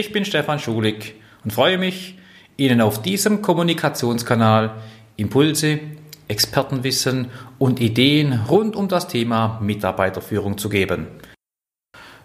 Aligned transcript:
Ich 0.00 0.12
bin 0.12 0.24
Stefan 0.24 0.58
Schulig 0.58 1.14
und 1.44 1.52
freue 1.52 1.76
mich, 1.76 2.16
Ihnen 2.56 2.80
auf 2.80 3.02
diesem 3.02 3.42
Kommunikationskanal 3.42 4.80
Impulse, 5.18 5.78
Expertenwissen 6.26 7.30
und 7.58 7.80
Ideen 7.80 8.40
rund 8.48 8.76
um 8.76 8.88
das 8.88 9.08
Thema 9.08 9.60
Mitarbeiterführung 9.60 10.56
zu 10.56 10.70
geben. 10.70 11.06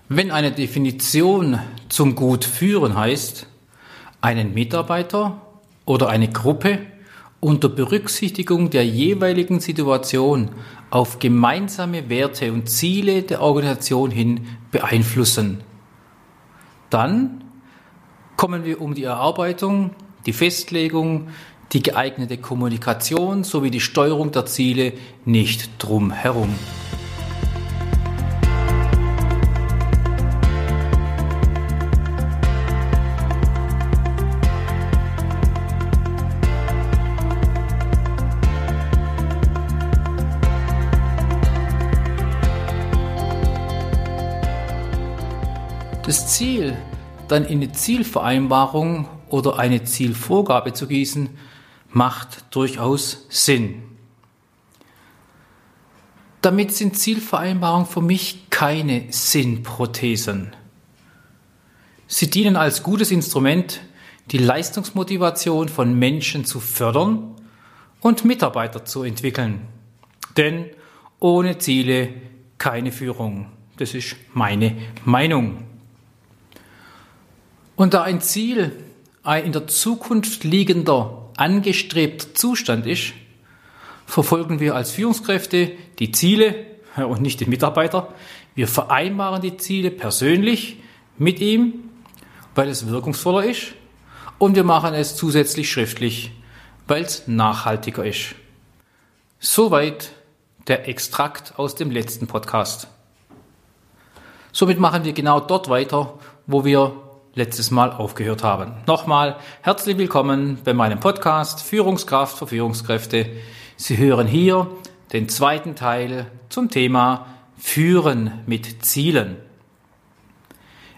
Wenn 0.07 0.31
eine 0.31 0.53
Definition 0.53 1.59
zum 1.89 2.15
Gut 2.15 2.45
führen 2.45 2.95
heißt, 2.95 3.47
einen 4.21 4.53
Mitarbeiter 4.53 5.41
oder 5.83 6.07
eine 6.07 6.29
Gruppe 6.29 6.79
unter 7.41 7.67
Berücksichtigung 7.67 8.69
der 8.69 8.85
jeweiligen 8.85 9.59
Situation 9.59 10.51
auf 10.91 11.19
gemeinsame 11.19 12.07
Werte 12.07 12.53
und 12.53 12.69
Ziele 12.69 13.23
der 13.23 13.41
Organisation 13.41 14.11
hin 14.11 14.47
beeinflussen. 14.71 15.59
Dann 16.89 17.41
kommen 18.35 18.65
wir 18.65 18.81
um 18.81 18.93
die 18.93 19.03
Erarbeitung, 19.03 19.91
die 20.25 20.33
Festlegung, 20.33 21.29
die 21.73 21.81
geeignete 21.81 22.37
Kommunikation 22.37 23.43
sowie 23.43 23.71
die 23.71 23.79
Steuerung 23.79 24.31
der 24.31 24.45
Ziele 24.45 24.93
nicht 25.25 25.69
drum 25.79 26.11
herum. 26.11 26.53
Dann 47.27 47.45
in 47.45 47.61
eine 47.61 47.71
Zielvereinbarung 47.71 49.07
oder 49.29 49.59
eine 49.59 49.83
Zielvorgabe 49.83 50.73
zu 50.73 50.87
gießen, 50.87 51.29
macht 51.91 52.45
durchaus 52.53 53.25
Sinn. 53.29 53.83
Damit 56.41 56.73
sind 56.73 56.97
Zielvereinbarungen 56.97 57.87
für 57.87 58.01
mich 58.01 58.49
keine 58.51 59.05
Sinnprothesen. 59.09 60.55
Sie 62.07 62.29
dienen 62.29 62.55
als 62.55 62.83
gutes 62.83 63.09
Instrument, 63.09 63.81
die 64.31 64.37
Leistungsmotivation 64.37 65.69
von 65.69 65.97
Menschen 65.97 66.45
zu 66.45 66.59
fördern 66.59 67.35
und 67.99 68.25
Mitarbeiter 68.25 68.85
zu 68.85 69.03
entwickeln. 69.03 69.61
Denn 70.37 70.69
ohne 71.19 71.57
Ziele 71.57 72.09
keine 72.57 72.91
Führung. 72.91 73.51
Das 73.77 73.93
ist 73.93 74.15
meine 74.33 74.77
Meinung. 75.03 75.64
Und 77.75 77.93
da 77.93 78.03
ein 78.03 78.21
Ziel 78.21 78.71
ein 79.23 79.45
in 79.45 79.51
der 79.51 79.67
Zukunft 79.67 80.43
liegender, 80.43 81.29
angestrebter 81.35 82.33
Zustand 82.33 82.85
ist, 82.85 83.13
verfolgen 84.05 84.59
wir 84.59 84.75
als 84.75 84.91
Führungskräfte 84.91 85.71
die 85.99 86.11
Ziele 86.11 86.55
und 86.95 87.21
nicht 87.21 87.39
die 87.39 87.47
Mitarbeiter. 87.47 88.13
Wir 88.53 88.67
vereinbaren 88.67 89.41
die 89.41 89.57
Ziele 89.57 89.91
persönlich 89.91 90.77
mit 91.17 91.39
ihm, 91.39 91.89
weil 92.53 92.69
es 92.69 92.87
wirkungsvoller 92.87 93.45
ist. 93.45 93.73
Und 94.37 94.55
wir 94.55 94.63
machen 94.63 94.93
es 94.93 95.15
zusätzlich 95.15 95.69
schriftlich, 95.69 96.31
weil 96.87 97.03
es 97.03 97.27
nachhaltiger 97.27 98.05
ist. 98.05 98.35
Soweit 99.39 100.11
der 100.67 100.87
Extrakt 100.87 101.57
aus 101.57 101.75
dem 101.75 101.91
letzten 101.91 102.27
Podcast. 102.27 102.87
Somit 104.51 104.79
machen 104.79 105.03
wir 105.03 105.13
genau 105.13 105.39
dort 105.39 105.69
weiter, 105.69 106.17
wo 106.47 106.63
wir 106.63 107.04
letztes 107.35 107.69
Mal 107.69 107.91
aufgehört 107.91 108.43
haben. 108.43 108.73
Nochmal 108.87 109.35
herzlich 109.61 109.97
willkommen 109.97 110.57
bei 110.63 110.73
meinem 110.73 111.01
Podcast 111.01 111.61
Führungskraft 111.61 112.37
für 112.37 112.47
Führungskräfte. 112.47 113.29
Sie 113.75 113.97
hören 113.97 114.25
hier 114.25 114.71
den 115.11 115.27
zweiten 115.27 115.75
Teil 115.75 116.31
zum 116.47 116.69
Thema 116.69 117.25
Führen 117.57 118.39
mit 118.45 118.85
Zielen. 118.85 119.35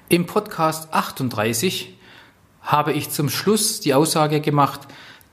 Im 0.09 0.27
Podcast 0.27 0.93
38 0.93 1.97
habe 2.61 2.93
ich 2.93 3.09
zum 3.09 3.29
Schluss 3.29 3.79
die 3.79 3.95
Aussage 3.95 4.39
gemacht, 4.39 4.81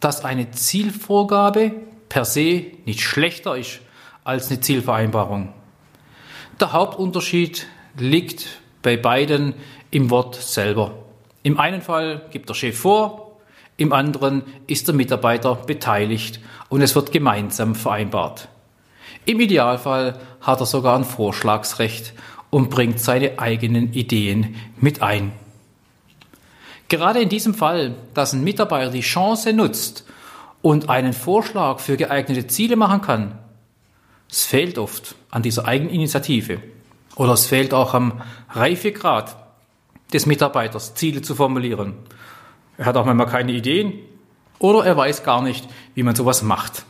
dass 0.00 0.24
eine 0.24 0.52
Zielvorgabe 0.52 1.72
per 2.08 2.24
se 2.24 2.64
nicht 2.86 3.02
schlechter 3.02 3.58
ist 3.58 3.80
als 4.24 4.48
eine 4.48 4.60
Zielvereinbarung. 4.60 5.52
Der 6.58 6.72
Hauptunterschied 6.72 7.66
liegt 7.98 8.60
bei 8.80 8.96
beiden 8.96 9.54
im 9.94 10.10
Wort 10.10 10.34
selber. 10.34 10.92
Im 11.44 11.60
einen 11.60 11.80
Fall 11.80 12.22
gibt 12.30 12.48
der 12.48 12.54
Chef 12.54 12.76
vor, 12.76 13.38
im 13.76 13.92
anderen 13.92 14.42
ist 14.66 14.88
der 14.88 14.94
Mitarbeiter 14.94 15.54
beteiligt 15.54 16.40
und 16.68 16.82
es 16.82 16.94
wird 16.94 17.12
gemeinsam 17.12 17.74
vereinbart. 17.74 18.48
Im 19.24 19.40
Idealfall 19.40 20.18
hat 20.40 20.60
er 20.60 20.66
sogar 20.66 20.96
ein 20.96 21.04
Vorschlagsrecht 21.04 22.12
und 22.50 22.70
bringt 22.70 23.00
seine 23.00 23.38
eigenen 23.38 23.92
Ideen 23.92 24.56
mit 24.80 25.00
ein. 25.02 25.32
Gerade 26.88 27.20
in 27.20 27.28
diesem 27.28 27.54
Fall, 27.54 27.94
dass 28.14 28.32
ein 28.32 28.44
Mitarbeiter 28.44 28.90
die 28.90 29.00
Chance 29.00 29.52
nutzt 29.52 30.04
und 30.60 30.88
einen 30.88 31.12
Vorschlag 31.12 31.78
für 31.78 31.96
geeignete 31.96 32.46
Ziele 32.46 32.76
machen 32.76 33.00
kann, 33.00 33.38
es 34.30 34.44
fehlt 34.44 34.78
oft 34.78 35.14
an 35.30 35.42
dieser 35.42 35.66
Eigeninitiative 35.66 36.60
oder 37.16 37.32
es 37.32 37.46
fehlt 37.46 37.72
auch 37.72 37.94
am 37.94 38.20
Reifegrad 38.50 39.43
des 40.12 40.26
Mitarbeiters, 40.26 40.94
Ziele 40.94 41.22
zu 41.22 41.34
formulieren. 41.34 41.94
Er 42.76 42.86
hat 42.86 42.96
auch 42.96 43.04
manchmal 43.04 43.28
keine 43.28 43.52
Ideen 43.52 43.94
oder 44.58 44.84
er 44.84 44.96
weiß 44.96 45.24
gar 45.24 45.42
nicht, 45.42 45.68
wie 45.94 46.02
man 46.02 46.14
sowas 46.14 46.42
macht. 46.42 46.84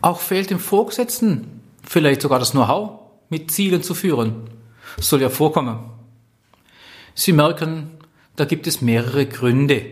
Auch 0.00 0.20
fehlt 0.20 0.50
dem 0.50 0.58
Vorgesetzten 0.58 1.60
vielleicht 1.82 2.22
sogar 2.22 2.38
das 2.38 2.52
Know-how, 2.52 3.00
mit 3.28 3.50
Zielen 3.50 3.82
zu 3.82 3.94
führen. 3.94 4.50
Das 4.96 5.08
soll 5.08 5.22
ja 5.22 5.30
vorkommen. 5.30 5.78
Sie 7.14 7.32
merken, 7.32 7.90
da 8.36 8.44
gibt 8.44 8.66
es 8.66 8.80
mehrere 8.80 9.26
Gründe. 9.26 9.84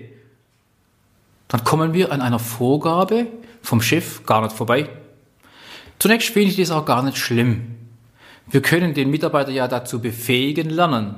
Dann 1.48 1.64
kommen 1.64 1.92
wir 1.92 2.12
an 2.12 2.20
einer 2.20 2.38
Vorgabe 2.38 3.26
vom 3.62 3.82
Chef 3.82 4.24
gar 4.24 4.42
nicht 4.42 4.56
vorbei. 4.56 4.88
Zunächst 5.98 6.30
finde 6.30 6.50
ich 6.50 6.56
das 6.56 6.70
auch 6.70 6.86
gar 6.86 7.02
nicht 7.02 7.18
schlimm. 7.18 7.76
Wir 8.50 8.62
können 8.62 8.94
den 8.94 9.10
Mitarbeiter 9.10 9.50
ja 9.50 9.68
dazu 9.68 10.00
befähigen 10.00 10.70
lernen, 10.70 11.16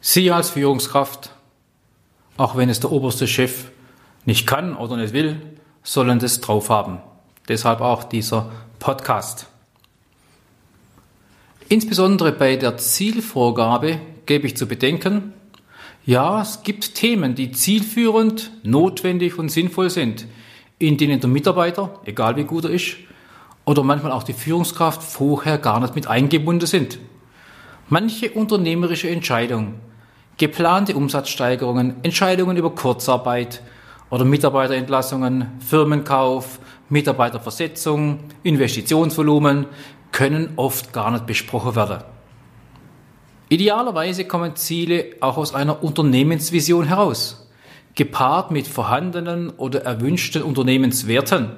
Sie 0.00 0.30
als 0.30 0.50
Führungskraft, 0.50 1.30
auch 2.36 2.56
wenn 2.56 2.68
es 2.68 2.80
der 2.80 2.92
oberste 2.92 3.26
Chef 3.26 3.66
nicht 4.24 4.46
kann 4.46 4.76
oder 4.76 4.96
nicht 4.96 5.12
will, 5.12 5.40
sollen 5.82 6.18
das 6.18 6.40
drauf 6.40 6.70
haben. 6.70 6.98
Deshalb 7.48 7.80
auch 7.80 8.04
dieser 8.04 8.50
Podcast. 8.78 9.46
Insbesondere 11.68 12.32
bei 12.32 12.56
der 12.56 12.76
Zielvorgabe 12.76 14.00
gebe 14.26 14.46
ich 14.46 14.56
zu 14.56 14.66
bedenken, 14.66 15.32
ja, 16.06 16.40
es 16.40 16.62
gibt 16.62 16.94
Themen, 16.94 17.34
die 17.34 17.52
zielführend, 17.52 18.50
notwendig 18.62 19.38
und 19.38 19.50
sinnvoll 19.50 19.90
sind, 19.90 20.26
in 20.78 20.96
denen 20.96 21.20
der 21.20 21.28
Mitarbeiter, 21.28 22.00
egal 22.04 22.36
wie 22.36 22.44
gut 22.44 22.64
er 22.64 22.70
ist, 22.70 22.96
oder 23.66 23.82
manchmal 23.82 24.12
auch 24.12 24.22
die 24.22 24.32
Führungskraft 24.32 25.02
vorher 25.02 25.58
gar 25.58 25.80
nicht 25.80 25.94
mit 25.94 26.06
eingebunden 26.06 26.66
sind. 26.66 26.98
Manche 27.90 28.30
unternehmerische 28.30 29.10
Entscheidung 29.10 29.74
geplante 30.38 30.96
Umsatzsteigerungen, 30.96 31.96
Entscheidungen 32.02 32.56
über 32.56 32.70
Kurzarbeit 32.70 33.60
oder 34.08 34.24
Mitarbeiterentlassungen, 34.24 35.48
Firmenkauf, 35.60 36.60
Mitarbeiterversetzung, 36.88 38.20
Investitionsvolumen 38.44 39.66
können 40.12 40.52
oft 40.56 40.92
gar 40.92 41.10
nicht 41.10 41.26
besprochen 41.26 41.76
werden. 41.76 42.02
Idealerweise 43.50 44.26
kommen 44.26 44.56
Ziele 44.56 45.16
auch 45.20 45.36
aus 45.36 45.54
einer 45.54 45.82
Unternehmensvision 45.82 46.86
heraus, 46.86 47.50
gepaart 47.94 48.50
mit 48.50 48.66
vorhandenen 48.68 49.50
oder 49.50 49.82
erwünschten 49.82 50.42
Unternehmenswerten. 50.42 51.50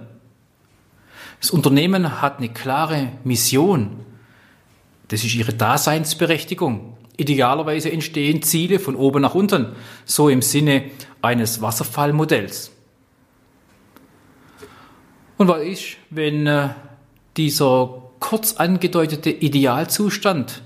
Das 1.40 1.50
Unternehmen 1.50 2.22
hat 2.22 2.38
eine 2.38 2.49
klare 2.49 3.12
Mission. 3.25 4.00
Das 5.08 5.25
ist 5.25 5.34
ihre 5.34 5.52
Daseinsberechtigung. 5.52 6.96
Idealerweise 7.16 7.92
entstehen 7.92 8.42
Ziele 8.42 8.78
von 8.78 8.96
oben 8.96 9.22
nach 9.22 9.34
unten, 9.34 9.72
so 10.04 10.28
im 10.28 10.42
Sinne 10.42 10.84
eines 11.22 11.60
Wasserfallmodells. 11.60 12.70
Und 15.36 15.48
was 15.48 15.62
ist, 15.62 15.96
wenn 16.10 16.46
äh, 16.46 16.70
dieser 17.36 18.02
kurz 18.20 18.54
angedeutete 18.54 19.30
Idealzustand 19.30 20.62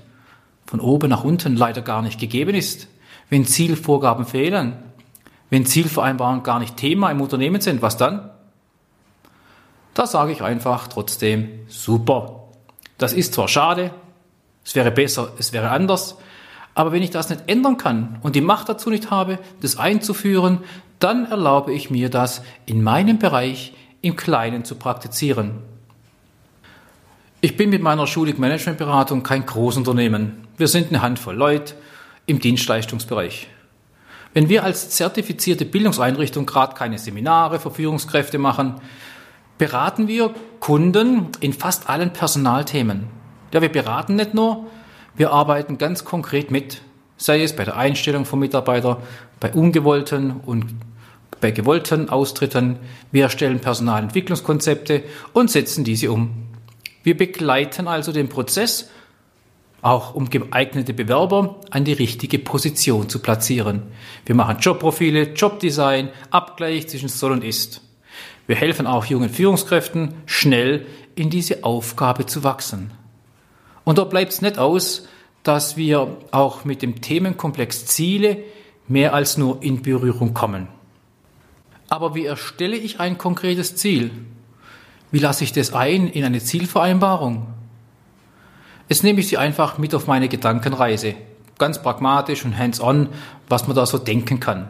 von 0.65 0.79
oben 0.79 1.09
nach 1.09 1.23
unten 1.23 1.55
leider 1.55 1.81
gar 1.81 2.01
nicht 2.01 2.19
gegeben 2.19 2.55
ist? 2.55 2.87
Wenn 3.29 3.45
Zielvorgaben 3.45 4.25
fehlen? 4.25 4.75
Wenn 5.49 5.65
Zielvereinbarungen 5.65 6.43
gar 6.43 6.59
nicht 6.59 6.77
Thema 6.77 7.11
im 7.11 7.21
Unternehmen 7.21 7.61
sind, 7.61 7.81
was 7.81 7.97
dann? 7.97 8.29
Da 9.93 10.05
sage 10.05 10.33
ich 10.33 10.41
einfach 10.41 10.89
trotzdem 10.89 11.47
super. 11.67 12.43
Das 12.97 13.13
ist 13.13 13.33
zwar 13.33 13.47
schade, 13.47 13.91
es 14.65 14.75
wäre 14.75 14.91
besser, 14.91 15.31
es 15.37 15.53
wäre 15.53 15.69
anders, 15.69 16.17
Aber 16.77 16.91
wenn 16.91 17.01
ich 17.01 17.09
das 17.09 17.29
nicht 17.29 17.43
ändern 17.47 17.77
kann 17.77 18.19
und 18.21 18.35
die 18.35 18.41
Macht 18.41 18.67
dazu 18.67 18.89
nicht 18.89 19.09
habe, 19.09 19.39
das 19.61 19.77
einzuführen, 19.77 20.59
dann 20.99 21.25
erlaube 21.25 21.73
ich 21.73 21.89
mir 21.89 22.09
das 22.09 22.41
in 22.65 22.83
meinem 22.83 23.17
Bereich 23.17 23.73
im 24.01 24.17
Kleinen 24.17 24.65
zu 24.65 24.75
praktizieren. 24.75 25.51
Ich 27.39 27.55
bin 27.55 27.69
mit 27.69 27.81
meiner 27.81 28.07
Schulig 28.07 28.37
Managementberatung 28.37 29.23
kein 29.23 29.45
Großunternehmen. 29.45 30.45
Wir 30.57 30.67
sind 30.67 30.89
eine 30.89 31.01
Handvoll 31.01 31.35
Leute 31.35 31.75
im 32.25 32.39
Dienstleistungsbereich. 32.39 33.47
Wenn 34.33 34.49
wir 34.49 34.65
als 34.65 34.89
zertifizierte 34.89 35.63
Bildungseinrichtung 35.63 36.45
gerade 36.45 36.75
keine 36.75 36.99
Seminare 36.99 37.59
für 37.59 37.71
Führungskräfte 37.71 38.37
machen, 38.37 38.81
beraten 39.57 40.09
wir 40.09 40.33
Kunden 40.59 41.27
in 41.39 41.53
fast 41.53 41.89
allen 41.89 42.11
Personalthemen. 42.11 43.14
Ja, 43.55 43.61
wir 43.61 43.69
beraten 43.69 44.17
nicht 44.17 44.33
nur, 44.33 44.65
wir 45.15 45.31
arbeiten 45.31 45.77
ganz 45.77 46.03
konkret 46.03 46.51
mit, 46.51 46.81
sei 47.15 47.41
es 47.41 47.55
bei 47.55 47.63
der 47.63 47.77
Einstellung 47.77 48.25
von 48.25 48.39
Mitarbeitern, 48.39 48.97
bei 49.39 49.53
ungewollten 49.53 50.41
und 50.45 50.75
bei 51.39 51.51
gewollten 51.51 52.09
Austritten. 52.09 52.79
Wir 53.13 53.23
erstellen 53.23 53.61
Personalentwicklungskonzepte 53.61 55.03
und 55.31 55.49
setzen 55.49 55.85
diese 55.85 56.11
um. 56.11 56.31
Wir 57.03 57.15
begleiten 57.15 57.87
also 57.87 58.11
den 58.11 58.27
Prozess, 58.27 58.89
auch 59.81 60.15
um 60.15 60.29
geeignete 60.29 60.93
Bewerber 60.93 61.61
an 61.69 61.85
die 61.85 61.93
richtige 61.93 62.39
Position 62.39 63.07
zu 63.07 63.19
platzieren. 63.19 63.83
Wir 64.25 64.35
machen 64.35 64.57
Jobprofile, 64.59 65.31
Jobdesign, 65.31 66.09
Abgleich 66.29 66.89
zwischen 66.89 67.07
soll 67.07 67.31
und 67.31 67.41
ist. 67.45 67.79
Wir 68.47 68.57
helfen 68.57 68.85
auch 68.85 69.05
jungen 69.05 69.29
Führungskräften, 69.29 70.13
schnell 70.25 70.85
in 71.15 71.29
diese 71.29 71.63
Aufgabe 71.63 72.25
zu 72.25 72.43
wachsen. 72.43 72.91
Und 73.85 73.97
da 73.97 74.03
bleibt 74.03 74.33
es 74.33 74.41
nicht 74.41 74.57
aus, 74.57 75.07
dass 75.43 75.77
wir 75.77 76.17
auch 76.31 76.65
mit 76.65 76.81
dem 76.81 77.01
Themenkomplex 77.01 77.85
Ziele 77.85 78.39
mehr 78.87 79.13
als 79.13 79.37
nur 79.37 79.63
in 79.63 79.81
Berührung 79.81 80.33
kommen. 80.33 80.67
Aber 81.87 82.15
wie 82.15 82.25
erstelle 82.25 82.75
ich 82.75 82.99
ein 82.99 83.17
konkretes 83.17 83.75
Ziel? 83.75 84.11
Wie 85.11 85.19
lasse 85.19 85.43
ich 85.43 85.53
das 85.53 85.73
ein 85.73 86.07
in 86.07 86.25
eine 86.25 86.39
Zielvereinbarung? 86.39 87.47
Jetzt 88.89 89.03
nehme 89.03 89.19
ich 89.19 89.27
Sie 89.27 89.37
einfach 89.37 89.77
mit 89.77 89.93
auf 89.95 90.07
meine 90.07 90.27
Gedankenreise. 90.27 91.15
Ganz 91.57 91.81
pragmatisch 91.81 92.43
und 92.43 92.57
hands-on, 92.57 93.09
was 93.47 93.67
man 93.67 93.75
da 93.75 93.85
so 93.85 93.97
denken 93.97 94.39
kann. 94.39 94.69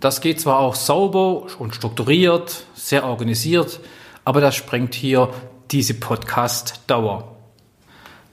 Das 0.00 0.20
geht 0.20 0.40
zwar 0.40 0.58
auch 0.58 0.74
sauber 0.74 1.46
und 1.58 1.74
strukturiert, 1.74 2.66
sehr 2.74 3.04
organisiert, 3.04 3.80
aber 4.24 4.40
das 4.40 4.54
sprengt 4.54 4.94
hier 4.94 5.30
diese 5.70 5.94
Podcast-Dauer. 5.94 7.33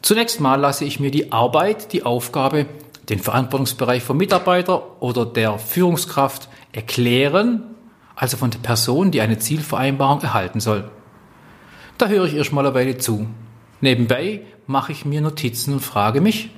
Zunächst 0.01 0.39
mal 0.39 0.55
lasse 0.55 0.85
ich 0.85 0.99
mir 0.99 1.11
die 1.11 1.31
Arbeit, 1.31 1.93
die 1.93 2.03
Aufgabe, 2.03 2.65
den 3.09 3.19
Verantwortungsbereich 3.19 4.03
vom 4.03 4.17
Mitarbeiter 4.17 5.01
oder 5.01 5.25
der 5.25 5.59
Führungskraft 5.59 6.49
erklären, 6.71 7.63
also 8.15 8.37
von 8.37 8.51
der 8.51 8.59
Person, 8.59 9.11
die 9.11 9.21
eine 9.21 9.37
Zielvereinbarung 9.37 10.21
erhalten 10.21 10.59
soll. 10.59 10.89
Da 11.97 12.07
höre 12.07 12.25
ich 12.25 12.35
erst 12.35 12.51
mal 12.51 12.65
eine 12.65 12.73
Weile 12.73 12.97
zu. 12.97 13.27
Nebenbei 13.79 14.41
mache 14.65 14.91
ich 14.91 15.05
mir 15.05 15.21
Notizen 15.21 15.73
und 15.73 15.81
frage 15.81 16.21
mich, 16.21 16.49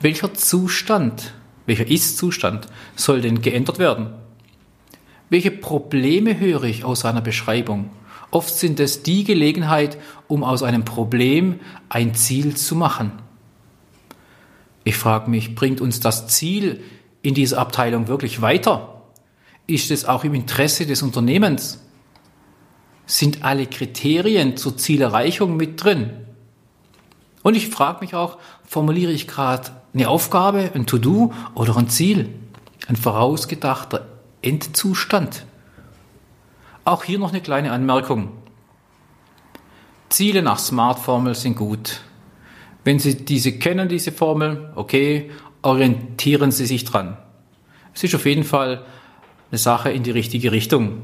welcher 0.00 0.34
Zustand, 0.34 1.34
welcher 1.66 1.86
Ist-Zustand 1.88 2.66
soll 2.96 3.20
denn 3.20 3.40
geändert 3.40 3.78
werden? 3.78 4.14
Welche 5.30 5.50
Probleme 5.50 6.38
höre 6.38 6.64
ich 6.64 6.84
aus 6.84 7.00
seiner 7.00 7.20
Beschreibung? 7.20 7.90
Oft 8.32 8.54
sind 8.54 8.80
es 8.80 9.02
die 9.02 9.24
Gelegenheit, 9.24 9.98
um 10.26 10.42
aus 10.42 10.62
einem 10.62 10.86
Problem 10.86 11.60
ein 11.90 12.14
Ziel 12.14 12.56
zu 12.56 12.74
machen. 12.74 13.12
Ich 14.84 14.96
frage 14.96 15.30
mich, 15.30 15.54
bringt 15.54 15.82
uns 15.82 16.00
das 16.00 16.28
Ziel 16.28 16.82
in 17.20 17.34
dieser 17.34 17.58
Abteilung 17.58 18.08
wirklich 18.08 18.40
weiter? 18.40 19.02
Ist 19.66 19.90
es 19.90 20.06
auch 20.06 20.24
im 20.24 20.34
Interesse 20.34 20.86
des 20.86 21.02
Unternehmens? 21.02 21.82
Sind 23.04 23.44
alle 23.44 23.66
Kriterien 23.66 24.56
zur 24.56 24.78
Zielerreichung 24.78 25.58
mit 25.58 25.84
drin? 25.84 26.10
Und 27.42 27.54
ich 27.54 27.68
frage 27.68 28.00
mich 28.00 28.14
auch, 28.14 28.38
formuliere 28.64 29.12
ich 29.12 29.28
gerade 29.28 29.72
eine 29.92 30.08
Aufgabe, 30.08 30.70
ein 30.74 30.86
To-Do 30.86 31.34
oder 31.54 31.76
ein 31.76 31.90
Ziel? 31.90 32.30
Ein 32.88 32.96
vorausgedachter 32.96 34.06
Endzustand? 34.40 35.44
Auch 36.84 37.04
hier 37.04 37.18
noch 37.18 37.30
eine 37.30 37.40
kleine 37.40 37.70
Anmerkung. 37.70 38.32
Ziele 40.08 40.42
nach 40.42 40.58
Smart-Formel 40.58 41.34
sind 41.34 41.56
gut. 41.56 42.00
Wenn 42.84 42.98
Sie 42.98 43.24
diese 43.24 43.52
kennen, 43.52 43.88
diese 43.88 44.10
Formel, 44.10 44.72
okay, 44.74 45.30
orientieren 45.62 46.50
Sie 46.50 46.66
sich 46.66 46.84
dran. 46.84 47.16
Es 47.94 48.02
ist 48.02 48.14
auf 48.14 48.26
jeden 48.26 48.42
Fall 48.42 48.84
eine 49.50 49.58
Sache 49.58 49.90
in 49.90 50.02
die 50.02 50.10
richtige 50.10 50.50
Richtung. 50.50 51.02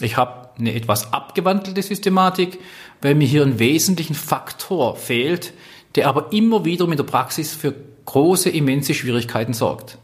Ich 0.00 0.16
habe 0.16 0.50
eine 0.56 0.74
etwas 0.74 1.12
abgewandelte 1.12 1.82
Systematik, 1.82 2.60
weil 3.02 3.16
mir 3.16 3.26
hier 3.26 3.42
ein 3.42 3.58
wesentlichen 3.58 4.14
Faktor 4.14 4.94
fehlt, 4.94 5.52
der 5.96 6.06
aber 6.06 6.32
immer 6.32 6.64
wieder 6.64 6.86
mit 6.86 7.00
der 7.00 7.04
Praxis 7.04 7.54
für 7.54 7.74
große, 8.04 8.50
immense 8.50 8.94
Schwierigkeiten 8.94 9.52
sorgt. 9.52 9.98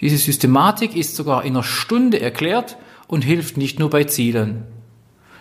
Diese 0.00 0.18
Systematik 0.18 0.94
ist 0.94 1.16
sogar 1.16 1.44
in 1.44 1.54
einer 1.54 1.64
Stunde 1.64 2.20
erklärt 2.20 2.76
und 3.06 3.22
hilft 3.22 3.56
nicht 3.56 3.78
nur 3.78 3.90
bei 3.90 4.04
Zielen. 4.04 4.64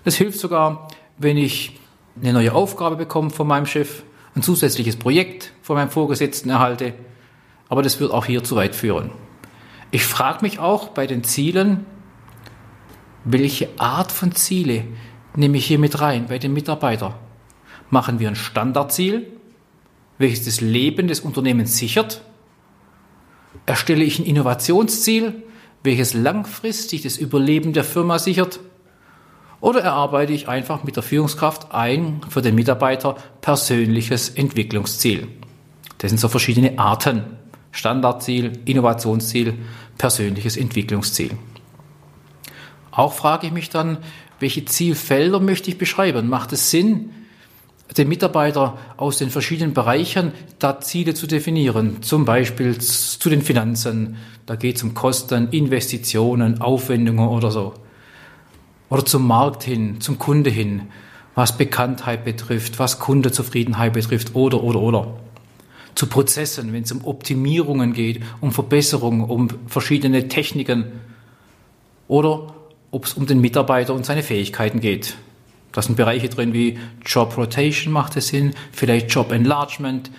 Das 0.04 0.16
hilft 0.16 0.40
sogar, 0.40 0.88
wenn 1.18 1.38
ich 1.38 1.80
eine 2.22 2.34
neue 2.34 2.54
Aufgabe 2.54 2.96
bekomme 2.96 3.30
von 3.30 3.48
meinem 3.48 3.66
Chef, 3.66 4.04
ein 4.36 4.42
zusätzliches 4.42 4.96
Projekt 4.96 5.54
von 5.62 5.76
meinem 5.76 5.90
Vorgesetzten 5.90 6.50
erhalte. 6.50 6.94
Aber 7.70 7.82
das 7.82 8.00
wird 8.00 8.12
auch 8.12 8.26
hier 8.26 8.44
zu 8.44 8.56
weit 8.56 8.76
führen. 8.76 9.12
Ich 9.92 10.06
frage 10.06 10.42
mich 10.42 10.60
auch 10.60 10.90
bei 10.90 11.08
den 11.08 11.24
Zielen, 11.24 11.86
welche 13.26 13.70
Art 13.78 14.12
von 14.12 14.34
Ziele 14.34 14.86
nehme 15.36 15.58
ich 15.58 15.66
hier 15.66 15.80
mit 15.80 16.02
rein 16.02 16.26
bei 16.28 16.40
den 16.40 16.54
Mitarbeitern? 16.54 17.14
Machen 17.90 18.20
wir 18.20 18.28
ein 18.28 18.36
Standardziel, 18.36 19.28
welches 20.18 20.46
das 20.46 20.62
Leben 20.62 21.08
des 21.08 21.22
Unternehmens 21.22 21.78
sichert? 21.78 22.24
Erstelle 23.66 24.04
ich 24.04 24.20
ein 24.20 24.26
Innovationsziel, 24.26 25.44
welches 25.84 26.14
langfristig 26.14 27.04
das 27.04 27.18
Überleben 27.18 27.74
der 27.74 27.84
Firma 27.84 28.18
sichert? 28.18 28.60
Oder 29.60 29.82
erarbeite 29.82 30.34
ich 30.34 30.48
einfach 30.48 30.84
mit 30.84 30.96
der 30.96 31.04
Führungskraft 31.04 31.72
ein 31.74 32.22
für 32.30 32.42
den 32.42 32.56
Mitarbeiter 32.56 33.16
persönliches 33.42 34.30
Entwicklungsziel? 34.30 35.28
Das 36.00 36.10
sind 36.10 36.20
so 36.20 36.28
verschiedene 36.28 36.80
Arten. 36.80 37.24
Standardziel, 37.72 38.60
Innovationsziel, 38.66 39.56
persönliches 39.98 40.58
Entwicklungsziel. 40.58 41.32
Auch 42.92 43.14
frage 43.14 43.48
ich 43.48 43.54
mich 43.54 43.70
dann, 43.70 43.98
welche 44.40 44.66
Zielfelder 44.66 45.40
möchte 45.40 45.72
ich 45.72 45.78
beschreiben? 45.78 46.30
Macht 46.30 46.54
es 46.54 46.70
Sinn, 46.70 47.10
den 47.98 48.08
Mitarbeiter 48.08 48.78
aus 48.98 49.18
den 49.18 49.30
verschiedenen 49.30 49.74
Bereichen 49.74 50.32
da 50.60 50.80
Ziele 50.82 51.14
zu 51.14 51.28
definieren, 51.28 52.02
zum 52.02 52.26
Beispiel 52.26 52.78
zu 52.78 53.30
den 53.30 53.42
Finanzen, 53.42 54.18
da 54.46 54.56
geht 54.56 54.78
es 54.78 54.84
um 54.84 54.94
Kosten, 54.94 55.50
Investitionen, 55.52 56.62
Aufwendungen 56.62 57.28
oder 57.28 57.52
so. 57.52 57.74
Oder 58.90 59.06
zum 59.06 59.28
Markt 59.28 59.64
hin, 59.64 60.02
zum 60.02 60.20
Kunde 60.20 60.50
hin, 60.50 60.84
was 61.36 61.58
Bekanntheit 61.58 62.26
betrifft, 62.26 62.80
was 62.80 63.00
Kundezufriedenheit 63.00 63.94
betrifft 63.94 64.36
oder 64.36 64.64
oder 64.64 64.80
oder. 64.80 65.14
Zu 65.96 66.08
Prozessen, 66.08 66.74
wenn 66.74 66.84
es 66.84 66.92
um 66.92 67.06
Optimierungen 67.06 67.94
geht, 67.94 68.22
um 68.42 68.52
Verbesserungen, 68.52 69.24
um 69.24 69.48
verschiedene 69.68 70.28
Techniken 70.28 70.86
oder 72.08 72.54
ob 72.92 73.06
es 73.06 73.14
um 73.14 73.26
den 73.26 73.42
Mitarbeiter 73.42 73.94
und 73.94 74.06
seine 74.06 74.24
Fähigkeiten 74.24 74.80
geht. 74.80 75.16
Da 75.74 75.82
sind 75.82 75.96
Bereiche 75.96 76.30
drin 76.30 76.54
wie 76.54 76.80
Job 77.06 77.36
Rotation 77.36 77.92
macht 77.92 78.16
es 78.16 78.30
Sinn, 78.30 78.54
vielleicht 78.72 79.12
Job 79.12 79.32
Enlargement, 79.32 80.12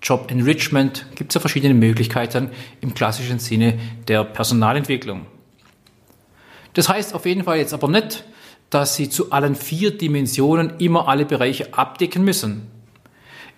Job 0.00 0.30
Enrichment. 0.30 1.04
Gibt 1.16 1.32
es 1.32 1.34
ja 1.34 1.40
verschiedene 1.40 1.74
Möglichkeiten 1.74 2.50
im 2.80 2.94
klassischen 2.94 3.40
Sinne 3.40 3.78
der 4.08 4.24
Personalentwicklung. 4.24 5.26
Das 6.74 6.88
heißt 6.88 7.14
auf 7.14 7.26
jeden 7.26 7.42
Fall 7.42 7.58
jetzt 7.58 7.74
aber 7.74 7.88
nicht, 7.88 8.24
dass 8.70 8.94
Sie 8.94 9.10
zu 9.10 9.32
allen 9.32 9.56
vier 9.56 9.98
Dimensionen 9.98 10.74
immer 10.78 11.08
alle 11.08 11.26
Bereiche 11.26 11.74
abdecken 11.74 12.24
müssen. 12.24 12.70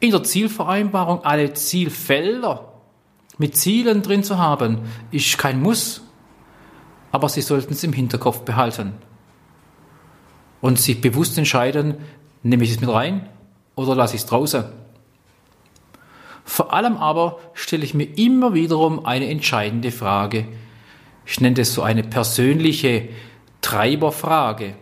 In 0.01 0.11
der 0.11 0.25
Zielvereinbarung 0.25 1.23
alle 1.23 1.53
Zielfelder 1.53 2.73
mit 3.37 3.57
Zielen 3.59 4.01
drin 4.01 4.25
zu 4.25 4.39
haben, 4.39 4.79
ist 5.11 5.37
kein 5.37 5.61
Muss, 5.61 6.03
aber 7.11 7.29
Sie 7.29 7.43
sollten 7.43 7.75
es 7.75 7.85
im 7.85 7.93
Hinterkopf 7.93 8.41
behalten 8.41 8.95
und 10.63 10.81
sich 10.81 11.03
bewusst 11.03 11.37
entscheiden, 11.37 11.97
nehme 12.43 12.65
ich 12.65 12.71
es 12.71 12.81
mit 12.81 12.89
rein 12.89 13.29
oder 13.75 13.95
lasse 13.95 14.17
ich 14.17 14.23
es 14.23 14.27
draußen. 14.27 14.65
Vor 16.45 16.73
allem 16.73 16.97
aber 16.97 17.39
stelle 17.53 17.85
ich 17.85 17.93
mir 17.93 18.05
immer 18.19 18.55
wiederum 18.55 19.05
eine 19.05 19.29
entscheidende 19.29 19.93
Frage. 19.93 20.49
Ich 21.27 21.39
nenne 21.41 21.57
das 21.57 21.75
so 21.75 21.83
eine 21.83 22.03
persönliche 22.03 23.11
Treiberfrage, 23.61 24.75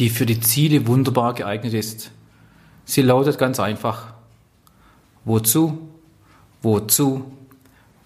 die 0.00 0.10
für 0.10 0.26
die 0.26 0.40
Ziele 0.40 0.88
wunderbar 0.88 1.34
geeignet 1.34 1.72
ist. 1.74 2.10
Sie 2.84 3.02
lautet 3.02 3.38
ganz 3.38 3.60
einfach. 3.60 4.14
Wozu? 5.24 5.94
wozu, 6.64 7.30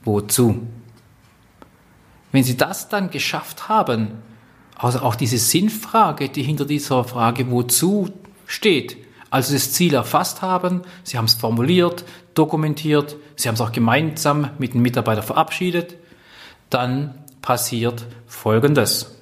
wozu. 0.04 0.66
Wenn 2.32 2.44
Sie 2.44 2.56
das 2.56 2.88
dann 2.88 3.10
geschafft 3.10 3.68
haben, 3.68 4.22
also 4.78 5.00
auch 5.00 5.16
diese 5.16 5.38
Sinnfrage, 5.38 6.28
die 6.28 6.42
hinter 6.42 6.64
dieser 6.64 7.04
Frage 7.04 7.50
wozu 7.50 8.10
steht, 8.46 8.96
also 9.30 9.52
das 9.52 9.72
Ziel 9.72 9.92
erfasst 9.92 10.40
haben, 10.40 10.82
Sie 11.04 11.18
haben 11.18 11.26
es 11.26 11.34
formuliert, 11.34 12.04
dokumentiert, 12.34 13.16
Sie 13.36 13.48
haben 13.48 13.56
es 13.56 13.60
auch 13.60 13.72
gemeinsam 13.72 14.50
mit 14.58 14.74
dem 14.74 14.82
Mitarbeiter 14.82 15.22
verabschiedet, 15.22 15.96
dann 16.70 17.14
passiert 17.42 18.06
Folgendes. 18.26 19.16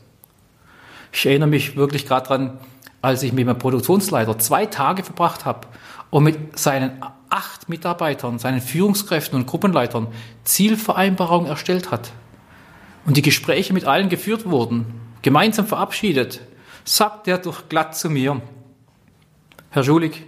Ich 1.12 1.26
erinnere 1.26 1.48
mich 1.48 1.76
wirklich 1.76 2.06
gerade 2.06 2.28
dran, 2.28 2.58
als 3.02 3.22
ich 3.22 3.32
mit 3.32 3.46
meinem 3.46 3.58
Produktionsleiter 3.58 4.38
zwei 4.38 4.66
Tage 4.66 5.02
verbracht 5.02 5.44
habe 5.44 5.66
und 6.10 6.24
mit 6.24 6.58
seinen 6.58 7.02
acht 7.30 7.68
Mitarbeitern, 7.68 8.38
seinen 8.38 8.60
Führungskräften 8.60 9.38
und 9.38 9.46
Gruppenleitern 9.46 10.08
Zielvereinbarungen 10.44 11.48
erstellt 11.48 11.90
hat 11.90 12.12
und 13.06 13.16
die 13.16 13.22
Gespräche 13.22 13.72
mit 13.72 13.86
allen 13.86 14.08
geführt 14.08 14.48
wurden, 14.48 15.05
gemeinsam 15.22 15.66
verabschiedet, 15.66 16.40
sagt 16.84 17.28
er 17.28 17.38
doch 17.38 17.68
glatt 17.68 17.96
zu 17.96 18.10
mir, 18.10 18.40
Herr 19.70 19.84
Schulig, 19.84 20.22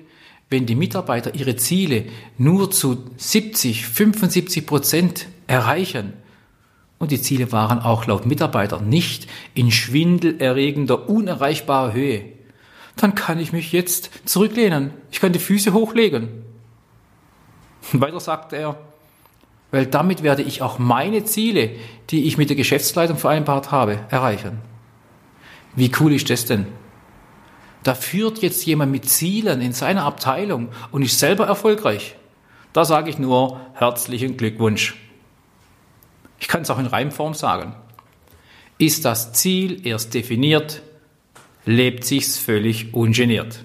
wenn 0.51 0.67
die 0.67 0.75
Mitarbeiter 0.75 1.35
ihre 1.35 1.57
Ziele 1.57 2.07
nur 2.37 2.71
zu 2.71 3.05
70, 3.17 3.87
75 3.87 4.67
Prozent 4.67 5.27
erreichen, 5.47 6.15
und 6.99 7.13
die 7.13 7.23
Ziele 7.23 7.53
waren 7.53 7.79
auch 7.79 8.07
laut 8.07 8.27
Mitarbeiter 8.27 8.81
nicht 8.81 9.29
in 9.55 9.71
schwindelerregender, 9.71 11.09
unerreichbarer 11.09 11.93
Höhe, 11.93 12.25
dann 12.97 13.15
kann 13.15 13.39
ich 13.39 13.53
mich 13.53 13.73
jetzt 13.73 14.11
zurücklehnen. 14.25 14.91
Ich 15.13 15.21
kann 15.21 15.33
die 15.33 15.39
Füße 15.39 15.73
hochlegen. 15.73 16.29
Weiter 17.93 18.19
sagt 18.19 18.53
er, 18.53 18.77
weil 19.71 19.87
damit 19.87 20.23
werde 20.23 20.43
ich 20.43 20.63
auch 20.63 20.79
meine 20.79 21.25
Ziele, 21.25 21.71
die 22.11 22.25
ich 22.25 22.37
mit 22.37 22.49
der 22.49 22.57
Geschäftsleitung 22.57 23.17
vereinbart 23.17 23.71
habe, 23.71 24.01
erreichen. 24.11 24.59
Wie 25.79 25.93
cool 26.01 26.13
ist 26.13 26.29
das 26.29 26.45
denn? 26.45 26.67
Da 27.85 27.95
führt 27.95 28.39
jetzt 28.39 28.67
jemand 28.67 28.91
mit 28.91 29.09
Zielen 29.09 29.61
in 29.61 29.73
seiner 29.73 30.03
Abteilung 30.03 30.71
und 30.91 31.03
ist 31.03 31.21
selber 31.21 31.47
erfolgreich. 31.47 32.17
Da 32.73 32.85
sage 32.85 33.11
ich 33.11 33.21
nur 33.21 33.61
herzlichen 33.75 34.37
Glückwunsch. 34.37 34.97
Ich 36.41 36.49
kann 36.49 36.63
es 36.63 36.71
auch 36.71 36.81
in 36.81 36.87
Reimform 36.87 37.33
sagen. 37.33 37.77
Ist 38.79 39.05
das 39.05 39.33
Ziel 39.35 39.87
erst 39.87 40.15
definiert, 40.15 40.83
lebt 41.65 42.03
sich's 42.03 42.39
völlig 42.39 42.93
ungeniert. 42.93 43.65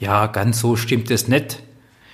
Ja, 0.00 0.26
ganz 0.26 0.60
so 0.60 0.76
stimmt 0.76 1.10
es 1.10 1.28
nicht. 1.28 1.62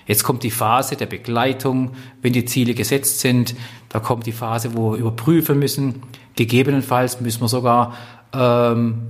Jetzt 0.06 0.24
kommt 0.24 0.42
die 0.42 0.50
Phase 0.50 0.96
der 0.96 1.06
Begleitung, 1.06 1.92
wenn 2.20 2.32
die 2.32 2.44
Ziele 2.44 2.74
gesetzt 2.74 3.20
sind. 3.20 3.54
Da 3.88 4.00
kommt 4.00 4.26
die 4.26 4.32
Phase, 4.32 4.74
wo 4.74 4.92
wir 4.92 4.98
überprüfen 4.98 5.58
müssen. 5.58 6.02
Gegebenenfalls 6.36 7.20
müssen 7.20 7.40
wir 7.40 7.48
sogar 7.48 7.94
ähm, 8.32 9.02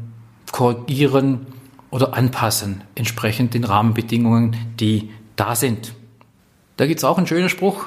korrigieren 0.53 1.47
oder 1.91 2.15
anpassen, 2.15 2.85
entsprechend 2.95 3.55
den 3.55 3.65
Rahmenbedingungen, 3.65 4.57
die 4.79 5.11
da 5.37 5.55
sind. 5.55 5.95
Da 6.77 6.87
gibt 6.87 6.99
es 6.99 7.05
auch 7.05 7.19
einen 7.19 7.27
schönen 7.27 7.49
Spruch, 7.49 7.87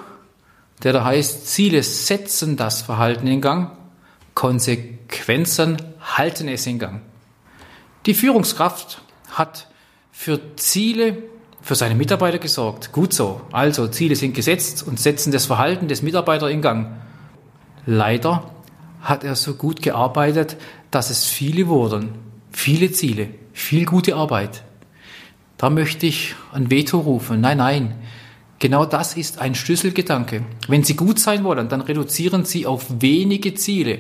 der 0.84 0.94
da 0.94 1.04
heißt, 1.04 1.48
Ziele 1.48 1.84
setzen 1.84 2.56
das 2.56 2.82
Verhalten 2.82 3.28
in 3.28 3.42
Gang, 3.42 3.72
Konsequenzen 4.34 5.78
halten 6.02 6.48
es 6.48 6.68
in 6.68 6.80
Gang. 6.80 7.02
Die 8.06 8.14
Führungskraft 8.14 9.02
hat 9.32 9.68
für 10.12 10.56
Ziele 10.56 11.18
für 11.62 11.76
seine 11.76 11.96
Mitarbeiter 11.96 12.38
gesorgt. 12.38 12.92
Gut 12.92 13.14
so. 13.14 13.42
Also 13.52 13.88
Ziele 13.88 14.16
sind 14.16 14.34
gesetzt 14.34 14.86
und 14.86 15.00
setzen 15.00 15.32
das 15.32 15.46
Verhalten 15.46 15.88
des 15.88 16.02
Mitarbeiters 16.02 16.52
in 16.52 16.62
Gang. 16.62 16.88
Leider 17.86 18.52
hat 19.02 19.24
er 19.24 19.36
so 19.36 19.54
gut 19.56 19.82
gearbeitet, 19.82 20.58
dass 20.92 21.10
es 21.10 21.26
viele 21.26 21.68
wurden. 21.68 22.10
Viele 22.52 22.92
Ziele, 22.92 23.30
viel 23.54 23.86
gute 23.86 24.16
Arbeit. 24.16 24.64
Da 25.58 25.70
möchte 25.70 26.06
ich 26.06 26.36
ein 26.54 26.70
Veto 26.70 27.00
rufen. 27.00 27.42
Nein, 27.42 27.58
nein. 27.58 27.96
Genau 28.60 28.86
das 28.86 29.16
ist 29.16 29.40
ein 29.40 29.56
Schlüsselgedanke. 29.56 30.44
Wenn 30.68 30.84
Sie 30.84 30.96
gut 30.96 31.20
sein 31.20 31.44
wollen, 31.44 31.70
dann 31.70 31.82
reduzieren 31.82 32.46
Sie 32.46 32.66
auf 32.66 32.86
wenige 33.00 33.54
Ziele. 33.54 34.00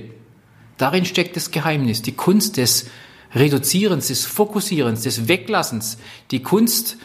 Darin 0.77 1.05
steckt 1.05 1.35
das 1.35 1.51
Geheimnis, 1.51 2.01
die 2.01 2.13
Kunst 2.13 2.57
des 2.57 2.87
Reduzierens, 3.35 4.07
des 4.07 4.25
Fokussierens, 4.25 5.01
des 5.03 5.27
Weglassens, 5.27 5.97
die 6.31 6.41
Kunst 6.41 6.97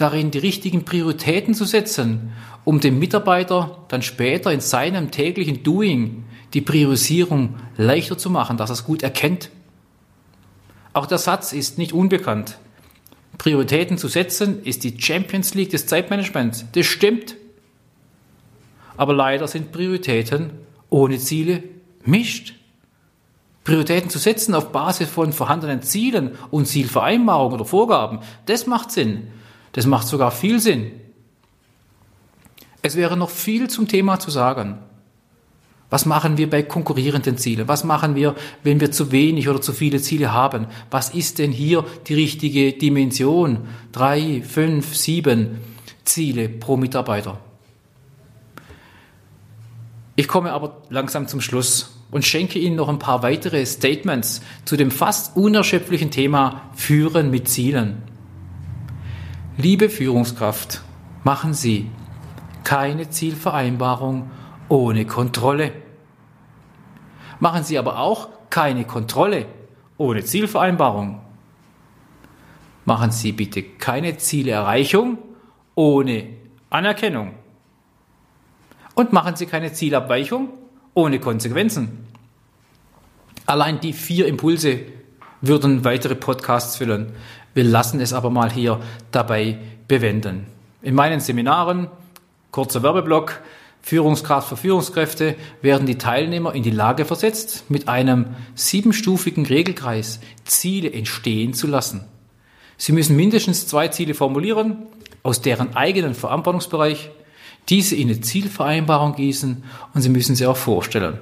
darin, 0.00 0.30
die 0.30 0.38
richtigen 0.38 0.84
Prioritäten 0.84 1.54
zu 1.54 1.64
setzen, 1.64 2.32
um 2.64 2.80
dem 2.80 2.98
Mitarbeiter 2.98 3.84
dann 3.88 4.02
später 4.02 4.52
in 4.52 4.60
seinem 4.60 5.10
täglichen 5.10 5.62
Doing 5.62 6.24
die 6.54 6.60
Priorisierung 6.60 7.56
leichter 7.76 8.18
zu 8.18 8.30
machen, 8.30 8.56
dass 8.56 8.70
er 8.70 8.74
es 8.74 8.84
gut 8.84 9.02
erkennt. 9.02 9.50
Auch 10.92 11.06
der 11.06 11.18
Satz 11.18 11.52
ist 11.52 11.78
nicht 11.78 11.92
unbekannt. 11.92 12.58
Prioritäten 13.38 13.96
zu 13.96 14.08
setzen, 14.08 14.62
ist 14.64 14.84
die 14.84 15.00
Champions 15.00 15.54
League 15.54 15.70
des 15.70 15.86
Zeitmanagements. 15.86 16.66
Das 16.72 16.86
stimmt. 16.86 17.36
Aber 18.96 19.14
leider 19.14 19.48
sind 19.48 19.72
Prioritäten 19.72 20.50
ohne 20.90 21.18
Ziele 21.18 21.62
mischt. 22.04 22.54
Prioritäten 23.64 24.10
zu 24.10 24.18
setzen 24.18 24.54
auf 24.54 24.72
Basis 24.72 25.08
von 25.08 25.32
vorhandenen 25.32 25.82
Zielen 25.82 26.32
und 26.50 26.66
Zielvereinbarungen 26.66 27.54
oder 27.54 27.64
Vorgaben, 27.64 28.18
das 28.46 28.66
macht 28.66 28.90
Sinn. 28.90 29.28
Das 29.72 29.86
macht 29.86 30.06
sogar 30.06 30.30
viel 30.30 30.60
Sinn. 30.60 30.92
Es 32.82 32.96
wäre 32.96 33.16
noch 33.16 33.30
viel 33.30 33.68
zum 33.68 33.88
Thema 33.88 34.18
zu 34.18 34.30
sagen. 34.30 34.78
Was 35.90 36.06
machen 36.06 36.38
wir 36.38 36.48
bei 36.48 36.62
konkurrierenden 36.62 37.36
Zielen? 37.36 37.66
Was 37.66 37.82
machen 37.82 38.14
wir, 38.14 38.36
wenn 38.62 38.80
wir 38.80 38.92
zu 38.92 39.10
wenig 39.10 39.48
oder 39.48 39.60
zu 39.60 39.72
viele 39.72 40.00
Ziele 40.00 40.32
haben? 40.32 40.66
Was 40.90 41.10
ist 41.10 41.40
denn 41.40 41.50
hier 41.50 41.84
die 42.06 42.14
richtige 42.14 42.72
Dimension? 42.72 43.66
Drei, 43.90 44.42
fünf, 44.42 44.94
sieben 44.94 45.58
Ziele 46.04 46.48
pro 46.48 46.76
Mitarbeiter. 46.76 47.38
Ich 50.14 50.28
komme 50.28 50.52
aber 50.52 50.82
langsam 50.90 51.26
zum 51.26 51.40
Schluss 51.40 51.96
und 52.12 52.24
schenke 52.24 52.58
Ihnen 52.58 52.76
noch 52.76 52.88
ein 52.88 52.98
paar 52.98 53.22
weitere 53.22 53.66
Statements 53.66 54.42
zu 54.64 54.76
dem 54.76 54.90
fast 54.90 55.36
unerschöpflichen 55.36 56.10
Thema 56.10 56.70
Führen 56.74 57.30
mit 57.30 57.48
Zielen. 57.48 58.09
Liebe 59.62 59.90
Führungskraft, 59.90 60.80
machen 61.22 61.52
Sie 61.52 61.90
keine 62.64 63.10
Zielvereinbarung 63.10 64.30
ohne 64.70 65.04
Kontrolle. 65.04 65.72
Machen 67.40 67.62
Sie 67.62 67.76
aber 67.76 67.98
auch 67.98 68.30
keine 68.48 68.86
Kontrolle 68.86 69.44
ohne 69.98 70.24
Zielvereinbarung. 70.24 71.20
Machen 72.86 73.10
Sie 73.10 73.32
bitte 73.32 73.62
keine 73.62 74.16
Zielerreichung 74.16 75.18
ohne 75.74 76.28
Anerkennung. 76.70 77.34
Und 78.94 79.12
machen 79.12 79.36
Sie 79.36 79.44
keine 79.44 79.74
Zielabweichung 79.74 80.48
ohne 80.94 81.20
Konsequenzen. 81.20 82.06
Allein 83.44 83.78
die 83.78 83.92
vier 83.92 84.26
Impulse 84.26 84.99
würden 85.40 85.84
weitere 85.84 86.14
Podcasts 86.14 86.76
füllen. 86.76 87.12
Wir 87.54 87.64
lassen 87.64 88.00
es 88.00 88.12
aber 88.12 88.30
mal 88.30 88.50
hier 88.50 88.80
dabei 89.10 89.58
bewenden. 89.88 90.46
In 90.82 90.94
meinen 90.94 91.20
Seminaren, 91.20 91.88
kurzer 92.50 92.82
Werbeblock, 92.82 93.40
Führungskraft 93.82 94.48
für 94.48 94.56
Führungskräfte 94.56 95.36
werden 95.62 95.86
die 95.86 95.98
Teilnehmer 95.98 96.54
in 96.54 96.62
die 96.62 96.70
Lage 96.70 97.04
versetzt, 97.04 97.64
mit 97.68 97.88
einem 97.88 98.26
siebenstufigen 98.54 99.46
Regelkreis 99.46 100.20
Ziele 100.44 100.92
entstehen 100.92 101.54
zu 101.54 101.66
lassen. 101.66 102.04
Sie 102.76 102.92
müssen 102.92 103.16
mindestens 103.16 103.66
zwei 103.66 103.88
Ziele 103.88 104.14
formulieren, 104.14 104.86
aus 105.22 105.40
deren 105.40 105.76
eigenen 105.76 106.14
Verantwortungsbereich, 106.14 107.10
diese 107.68 107.94
in 107.94 108.08
eine 108.08 108.20
Zielvereinbarung 108.20 109.14
gießen 109.14 109.64
und 109.94 110.00
Sie 110.00 110.08
müssen 110.08 110.34
sie 110.34 110.46
auch 110.46 110.56
vorstellen. 110.56 111.18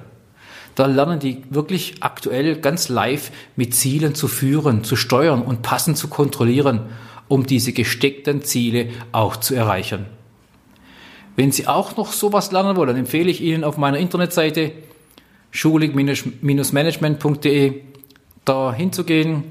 Da 0.79 0.85
lernen 0.85 1.19
die 1.19 1.43
wirklich 1.49 1.95
aktuell 1.99 2.61
ganz 2.61 2.87
live 2.87 3.31
mit 3.57 3.75
Zielen 3.75 4.15
zu 4.15 4.29
führen, 4.29 4.85
zu 4.85 4.95
steuern 4.95 5.41
und 5.41 5.61
passend 5.61 5.97
zu 5.97 6.07
kontrollieren, 6.07 6.83
um 7.27 7.45
diese 7.45 7.73
gesteckten 7.73 8.43
Ziele 8.43 8.87
auch 9.11 9.35
zu 9.35 9.55
erreichen. 9.55 10.05
Wenn 11.35 11.51
Sie 11.51 11.67
auch 11.67 11.97
noch 11.97 12.13
sowas 12.13 12.53
lernen 12.53 12.77
wollen, 12.77 12.95
empfehle 12.95 13.29
ich 13.29 13.41
Ihnen 13.41 13.65
auf 13.65 13.75
meiner 13.75 13.97
Internetseite 13.97 14.71
schulig-management.de 15.51 17.81
da 18.45 18.73
hinzugehen. 18.73 19.43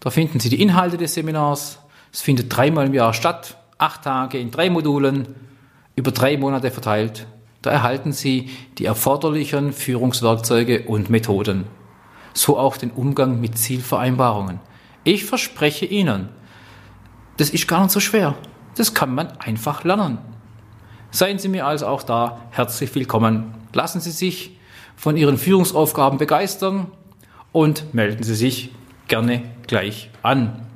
Da 0.00 0.10
finden 0.10 0.38
Sie 0.38 0.50
die 0.50 0.60
Inhalte 0.60 0.98
des 0.98 1.14
Seminars. 1.14 1.78
Es 2.12 2.20
findet 2.20 2.54
dreimal 2.54 2.88
im 2.88 2.94
Jahr 2.94 3.14
statt, 3.14 3.56
acht 3.78 4.02
Tage 4.02 4.36
in 4.36 4.50
drei 4.50 4.68
Modulen, 4.68 5.28
über 5.96 6.10
drei 6.10 6.36
Monate 6.36 6.70
verteilt. 6.70 7.26
Da 7.64 7.70
erhalten 7.70 8.12
Sie 8.12 8.50
die 8.76 8.84
erforderlichen 8.84 9.72
Führungswerkzeuge 9.72 10.82
und 10.82 11.08
Methoden. 11.08 11.64
So 12.34 12.58
auch 12.58 12.76
den 12.76 12.90
Umgang 12.90 13.40
mit 13.40 13.56
Zielvereinbarungen. 13.56 14.60
Ich 15.02 15.24
verspreche 15.24 15.86
Ihnen, 15.86 16.28
das 17.38 17.48
ist 17.48 17.66
gar 17.66 17.80
nicht 17.80 17.92
so 17.92 18.00
schwer. 18.00 18.34
Das 18.76 18.92
kann 18.92 19.14
man 19.14 19.28
einfach 19.40 19.82
lernen. 19.82 20.18
Seien 21.10 21.38
Sie 21.38 21.48
mir 21.48 21.64
also 21.64 21.86
auch 21.86 22.02
da 22.02 22.38
herzlich 22.50 22.94
willkommen. 22.94 23.54
Lassen 23.72 24.02
Sie 24.02 24.10
sich 24.10 24.58
von 24.94 25.16
Ihren 25.16 25.38
Führungsaufgaben 25.38 26.18
begeistern 26.18 26.88
und 27.50 27.94
melden 27.94 28.24
Sie 28.24 28.34
sich 28.34 28.74
gerne 29.08 29.42
gleich 29.66 30.10
an. 30.20 30.66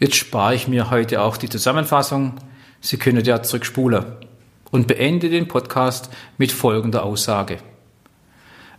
Jetzt 0.00 0.16
spare 0.16 0.56
ich 0.56 0.66
mir 0.66 0.90
heute 0.90 1.22
auch 1.22 1.36
die 1.36 1.48
Zusammenfassung. 1.48 2.34
Sie 2.80 2.96
können 2.96 3.24
ja 3.24 3.40
zurückspulen 3.40 4.04
und 4.70 4.86
beende 4.86 5.30
den 5.30 5.48
Podcast 5.48 6.10
mit 6.36 6.52
folgender 6.52 7.04
Aussage. 7.04 7.58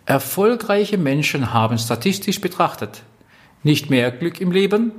Erfolgreiche 0.05 0.97
Menschen 0.97 1.53
haben 1.53 1.77
statistisch 1.77 2.41
betrachtet 2.41 3.03
nicht 3.63 3.89
mehr 3.89 4.11
Glück 4.11 4.39
im 4.41 4.51
Leben, 4.51 4.91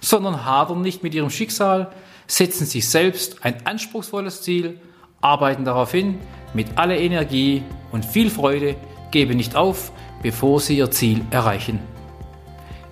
sondern 0.00 0.44
hadern 0.44 0.82
nicht 0.82 1.02
mit 1.02 1.14
ihrem 1.14 1.30
Schicksal, 1.30 1.90
setzen 2.26 2.66
sich 2.66 2.88
selbst 2.88 3.44
ein 3.44 3.66
anspruchsvolles 3.66 4.42
Ziel, 4.42 4.80
arbeiten 5.20 5.64
darauf 5.64 5.92
hin 5.92 6.18
mit 6.54 6.76
aller 6.76 6.98
Energie 6.98 7.62
und 7.92 8.04
viel 8.04 8.30
Freude, 8.30 8.76
geben 9.10 9.36
nicht 9.36 9.56
auf, 9.56 9.92
bevor 10.22 10.60
sie 10.60 10.76
ihr 10.76 10.90
Ziel 10.90 11.22
erreichen. 11.30 11.80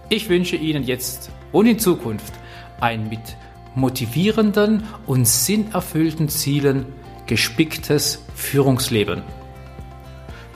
Ich 0.09 0.29
wünsche 0.29 0.57
Ihnen 0.57 0.85
jetzt 0.85 1.31
und 1.53 1.67
in 1.67 1.79
Zukunft 1.79 2.33
ein 2.81 3.09
mit 3.09 3.37
motivierenden 3.75 4.85
und 5.07 5.27
sinnerfüllten 5.27 6.29
Zielen 6.29 6.87
gespicktes 7.27 8.25
Führungsleben. 8.35 9.23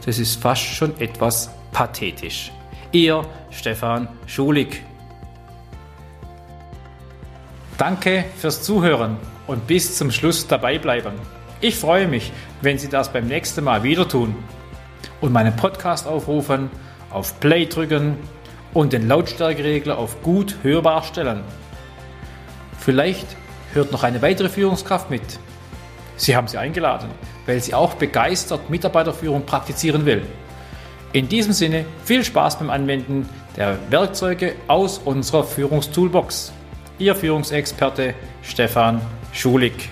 Das 0.04 0.18
ist 0.18 0.40
fast 0.40 0.62
schon 0.62 0.98
etwas 1.00 1.50
pathetisch. 1.72 2.50
Ihr 2.92 3.24
Stefan 3.50 4.08
Schulig. 4.26 4.82
Danke 7.76 8.24
fürs 8.36 8.62
Zuhören 8.62 9.16
und 9.46 9.66
bis 9.66 9.96
zum 9.96 10.10
Schluss 10.10 10.46
dabei 10.46 10.78
bleiben. 10.78 11.12
Ich 11.60 11.76
freue 11.76 12.08
mich, 12.08 12.32
wenn 12.62 12.78
Sie 12.78 12.88
das 12.88 13.12
beim 13.12 13.26
nächsten 13.26 13.64
Mal 13.64 13.82
wieder 13.82 14.08
tun 14.08 14.34
und 15.20 15.32
meinen 15.32 15.54
Podcast 15.56 16.06
aufrufen, 16.06 16.70
auf 17.10 17.38
Play 17.40 17.66
drücken 17.66 18.16
und 18.74 18.92
den 18.92 19.08
Lautstärkeregler 19.08 19.98
auf 19.98 20.22
gut 20.22 20.56
hörbar 20.62 21.02
stellen. 21.02 21.42
Vielleicht 22.78 23.26
hört 23.74 23.92
noch 23.92 24.02
eine 24.02 24.22
weitere 24.22 24.48
Führungskraft 24.48 25.10
mit. 25.10 25.38
Sie 26.18 26.36
haben 26.36 26.48
sie 26.48 26.58
eingeladen, 26.58 27.08
weil 27.46 27.60
sie 27.60 27.72
auch 27.72 27.94
begeistert 27.94 28.68
Mitarbeiterführung 28.68 29.46
praktizieren 29.46 30.04
will. 30.04 30.26
In 31.12 31.28
diesem 31.28 31.54
Sinne 31.54 31.86
viel 32.04 32.22
Spaß 32.22 32.58
beim 32.58 32.68
Anwenden 32.68 33.26
der 33.56 33.78
Werkzeuge 33.88 34.54
aus 34.66 34.98
unserer 34.98 35.44
Führungstoolbox. 35.44 36.52
Ihr 36.98 37.14
Führungsexperte 37.14 38.14
Stefan 38.42 39.00
Schulig. 39.32 39.90